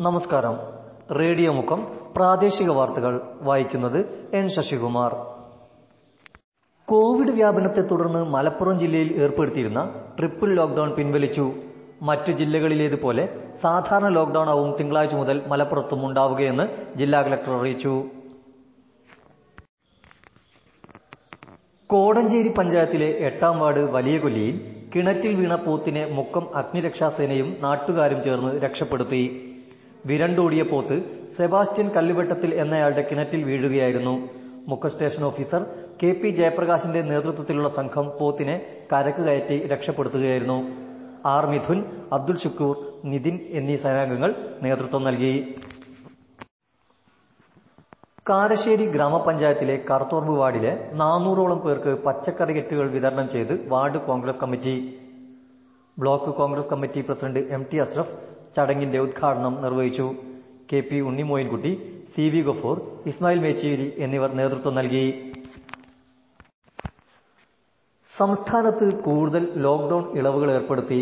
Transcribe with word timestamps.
നമസ്കാരം. 0.00 0.56
റേഡിയോ 1.16 1.52
മുഖം 1.52 1.98
പ്രാദേശിക 2.16 2.70
വാർത്തകൾ 2.70 3.20
വായിക്കുന്നത് 3.40 4.28
എൻ 4.34 4.48
ശശികുമാർ. 4.48 5.12
കോവിഡ് 6.88 7.30
വ്യാപനത്തെ 7.30 7.80
തുടർന്ന് 7.80 8.24
മലപ്പുറം 8.24 8.80
ജില്ലയിൽ 8.80 9.22
ഏർപ്പെടുത്തിയിരുന്ന 9.22 10.04
ട്രിപ്പിൾ 10.18 10.54
ലോക്ഡൌൺ 10.54 10.94
പിൻവലിച്ചു. 10.94 11.52
മറ്റു 12.02 12.32
ജില്ലകളിലേതുപോലെ 12.32 13.24
സാധാരണ 13.62 14.08
ലോക്ഡൌൺ 14.08 14.50
ആവും 14.50 14.76
തിങ്കളാഴ്ച 14.78 15.14
മുതൽ 15.14 15.42
മലപ്പുറത്തും 15.46 16.06
ഉണ്ടാവുകയെന്ന് 16.06 16.98
ജില്ലാ 16.98 17.22
കലക്ടർ 17.22 17.60
അറിയിച്ചു. 17.60 18.04
കോടഞ്ചേരി 21.86 22.48
പഞ്ചായത്തിലെ 22.48 23.06
എട്ടാം 23.06 23.58
വാർഡ് 23.58 23.78
വലിയ 23.78 24.18
കൊല്ലിയിൽ 24.18 24.84
കിണറ്റിൽ 24.94 25.34
വീണ 25.34 25.54
പോത്തിനെ 25.54 26.06
മുക്കം 26.10 26.56
അഗ്നിരക്ഷാസേനയും 26.56 27.56
നാട്ടുകാരും 27.60 28.22
ചേർന്ന് 28.22 28.60
രക്ഷപ്പെടുത്തി. 28.62 29.52
വിരണ്ടോടിയ 30.08 30.62
പോത്ത് 30.62 30.96
സെബാസ്റ്റ്യൻ 31.36 31.88
കല്ലുവെട്ടത്തിൽ 31.96 32.50
എന്നയാളുടെ 32.62 33.02
കിണറ്റിൽ 33.10 33.40
വീഴുകയായിരുന്നു. 33.44 34.14
മുക്ക 34.68 34.86
സ്റ്റേഷൻ 34.92 35.22
ഓഫീസർ 35.24 35.62
കെ 36.00 36.10
പി 36.20 36.28
ജയപ്രകാശിന്റെ 36.38 37.00
നേതൃത്വത്തിലുള്ള 37.10 37.68
സംഘം 37.78 38.06
പോത്തിനെ 38.20 38.56
കരക്ക് 38.92 39.22
കയറ്റി 39.28 39.56
രക്ഷപ്പെടുത്തുകയായിരുന്നു. 39.72 40.58
ആർ 41.34 41.44
മിഥുൻ 41.46 41.78
അബ്ദുൽ 42.12 42.38
ഷുക്കൂർ 42.44 42.74
നിതിൻ 43.04 43.36
എന്നീ 43.58 43.76
സേനാംഗങ്ങൾ 43.84 44.30
നേതൃത്വം 44.62 45.04
നൽകി. 45.04 45.32
കാരശ്ശേരി 48.28 48.86
ഗ്രാമപഞ്ചായത്തിലെ 48.94 49.76
കർത്തോർബ് 49.90 50.32
വാർഡിലെ 50.38 50.72
നാനൂറോളം 51.00 51.58
പേർക്ക് 51.64 51.92
പച്ചക്കറി 52.06 52.52
കിറ്റുകൾ 52.52 52.86
വിതരണം 52.96 53.28
ചെയ്ത് 53.34 53.54
ward 53.68 54.00
Congress 54.08 54.40
committee. 54.42 54.76
Block 55.98 56.32
Congress 56.40 56.70
committee 56.72 57.00
president 57.00 57.42
M 57.56 57.62
T 57.72 57.78
Ashraf 57.84 58.16
ചടങ്ങിന്റെ 58.56 58.98
ഉദ്ഘാടനം 58.98 59.62
നിർവഹിച്ചു 59.62 60.06
K 60.72 60.80
P 60.80 61.00
Unnimoyinkutty 61.00 61.72
C 62.14 62.28
V 62.28 62.40
Gafoor 62.42 62.76
Ismail 63.06 63.38
Mechery 63.38 63.92
എന്നിവർ 63.98 64.30
നേതൃത്വം 64.32 64.74
നൽകി. 64.74 65.04
സംസ്ഥാനത്ത് 68.10 68.94
കൂടുതൽ 69.06 69.52
ലോക്ഡൌൺ 69.56 70.18
ഇളവുകൾ 70.18 70.50
ഏർപ്പെടുത്തി. 70.50 71.00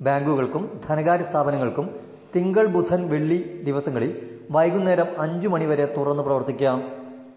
ബാങ്കുകൾക്കും 0.00 0.80
ധനകാര്യ 0.88 1.22
സ്ഥാപനങ്ങൾക്കും 1.22 1.86
തിങ്കൾ 2.36 2.66
ബുധൻ 2.66 3.08
വെള്ളി 3.08 3.38
ദിവസങ്ങളിൽ 3.64 4.10
വൈകുന്നേരം 4.50 5.06
അഞ്ചു 5.18 5.48
മണിവരെ 5.48 5.94
തുറന്ന് 5.96 6.22
പ്രവർത്തിക്കാം. 6.22 6.78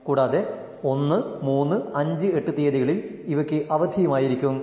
കൂടാതെ 0.03 0.41
ഒന്ന് 0.83 1.45
മൂന്ന് 1.45 1.75
അഞ്ച് 1.95 2.27
എട്ട് 2.37 2.51
തീയതികളിൽ 2.57 2.97
ഇവയ്ക്ക് 3.27 3.67
അവധിയുമായിരിക്കും. 3.71 4.55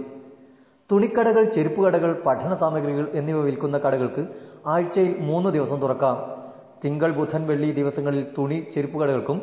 തുണിക്കടകൾ 0.92 1.44
ചെരുപ്പുകടകൾ 1.44 2.22
പഠന 2.26 2.54
സാമഗ്രികൾ 2.54 3.08
എന്നിവ 3.14 3.38
വിൽക്കുന്ന 3.40 3.78
കടകൾക്ക് 3.78 4.26
ആഴ്ചയിൽ 4.66 5.16
മൂന്ന് 5.20 5.50
ദിവസം 5.50 5.80
തുറക്കാം. 5.80 6.16
തിങ്കൾ 6.84 7.12
ബുധൻ 7.12 7.46
വെള്ളി 7.46 7.70
ദിവസങ്ങളിൽ 7.72 8.26
തുണി 8.38 8.66
ചെരുപ്പുകടകൾക്കും 8.74 9.38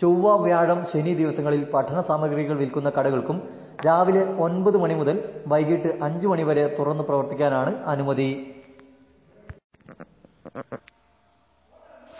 ചൊവ്വ 0.00 0.36
വ്യാഴം 0.42 0.84
ശനി 0.84 1.14
ദിവസങ്ങളിൽ 1.14 1.66
പഠന 1.74 2.00
സാമഗ്രികൾ 2.00 2.56
വിൽക്കുന്ന 2.58 2.92
കടകൾക്കും 2.98 3.48
രാവിലെ 3.86 4.22
ഒൻപത് 4.38 4.76
മണി 4.76 4.94
മുതൽ 4.94 5.42
വൈകിട്ട് 5.46 6.04
അഞ്ചു 6.04 6.28
മണി 6.28 6.42
വരെ 6.42 6.76
തുറന്നു 6.78 7.02
പ്രവർത്തിക്കാനാണ് 7.02 7.76
അനുമതി. 7.84 8.54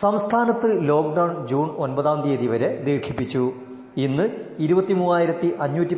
സംസ്ഥാനത്ത് 0.00 0.88
ലോക്ഡൌൺ 0.88 1.46
ജൂൺ 1.46 1.70
ഒൻപതാം 1.76 2.22
തീയതി 2.22 2.46
വരെ 2.46 2.82
ദീർഘിപ്പിച്ചു. 2.84 3.52
ഇന്ന് 3.96 4.28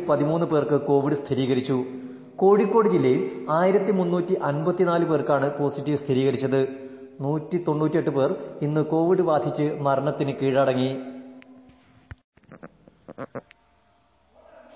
പതിമൂന്ന് 0.09 0.45
പേർക്ക് 0.45 0.81
കോവിഡ് 0.81 1.13
സ്ഥിരീകരിച്ചു. 1.13 1.85
കോഴിക്കോട് 2.37 2.89
ജില്ലയിൽ 2.89 3.45
ആയിരത്തി 3.49 3.91
മുന്നൂറ്റി 3.91 4.33
അൻപത്തിനാല് 4.33 5.05
പേർക്കാണ് 5.05 5.57
പോസിറ്റീവ് 5.57 5.97
സ്ഥിരീകരിച്ചത്. 5.97 6.67
നൂറ്റി 7.21 7.63
തൊണ്ണൂറ്റിയെട്ട് 7.67 8.09
പേർ 8.09 8.35
ഇന്ന് 8.61 8.81
കോവിഡ് 8.81 9.21
ബാധിച്ച് 9.21 9.77
മരണത്തിന് 9.81 10.33
കീഴടങ്ങി. 10.33 10.97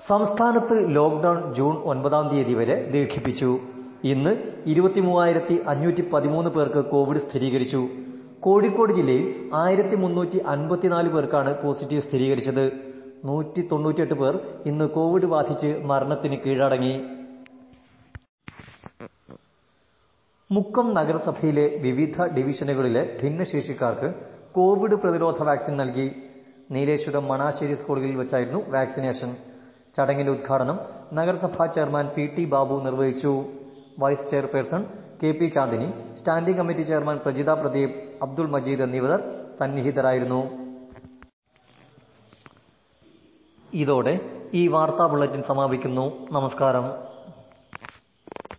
സംസ്ഥാനത്ത് 0.07 0.95
ലോക്ഡൌൺ 0.95 1.53
ജൂൺ 1.53 1.75
ഒൻപതാം 1.83 2.27
തീയതി 2.27 2.53
വരെ 2.53 2.89
ദീർഘിപ്പിച്ചു. 2.91 3.59
ഇന്ന് 4.03 4.37
ഇരുപത്തിമൂവായിരത്തി 4.65 5.61
അഞ്ഞൂറ്റി 5.67 6.09
പതിമൂന്ന് 6.13 6.49
പേർക്ക് 6.49 6.85
കോവിഡ് 6.85 7.17
സ്ഥിരീകരിച്ചു. 7.17 7.87
കോഴിക്കോട് 8.39 8.93
ജില്ലയിൽ 8.93 9.49
ആയിരത്തി 9.53 9.95
മുന്നൂറ്റി 9.95 10.37
അൻപത്തിനാല് 10.37 11.09
പേർക്കാണ് 11.09 11.61
പോസിറ്റീവ് 11.63 12.01
സ്ഥിരീകരിച്ചത്. 12.01 12.65
നൂറ്റി 13.25 13.67
തൊണ്ണൂറ്റിയെട്ട് 13.71 14.13
പേർ 14.13 14.39
ഇന്ന് 14.65 14.85
കോവിഡ് 14.89 15.25
ബാധിച്ച് 15.25 15.81
മരണത്തിന് 15.83 16.37
കീഴടങ്ങി. 16.45 17.16
മുക്കം 20.51 20.93
നഗരസഭയിലെ 20.93 21.77
വിവിധ 21.77 22.21
ഡിവിഷനുകളിലെ 22.23 23.19
ഭിന്നശേഷിക്കാർക്ക് 23.23 24.13
കോവിഡ് 24.51 24.95
പ്രതിരോധ 24.95 25.43
വാക്സിൻ 25.43 25.77
നൽകി. 25.77 26.11
നീലേശ്വരം 26.71 27.27
മണാശ്ശേരി 27.27 27.75
സ്കൂളുകളിൽ 27.75 28.15
വെച്ചായിരുന്നു 28.15 28.69
വാക്സിനേഷൻ. 28.69 29.35
ചടങ്ങിന്റെ 29.97 30.31
ഉദ്ഘാടനം 30.31 30.79
നഗരസഭാ 31.13 31.65
ചെയർമാൻ 31.65 32.09
പി 32.17 32.25
ടി 32.25 32.45
ബാബു 32.45 32.83
നിർവഹിച്ചു. 32.83 33.45
Vice 33.99 34.29
chairperson 34.31 34.85
K 35.23 35.31
P 35.31 35.45
Chandini 35.45 36.15
standing 36.15 36.57
committee 36.57 36.81
chairman 36.81 37.17
Prajitha 37.17 37.49
Pradeep 37.49 37.91
Abdul 38.21 38.49
Majeed 38.49 38.81
എന്നിവർ 38.81 39.45
സന്നിഹിതരായിരുന്നു. 39.59 40.41
ഇതോടെ 43.73 44.19
ഈ 44.53 44.67
വാർത്താ 44.67 45.07
ബുള്ളറ്റിൻ 45.07 45.43
സമാപിക്കുന്നു. 45.43 46.27
നമസ്കാരം. 46.31 47.16